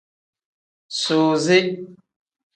Suuzi. 1.01 1.59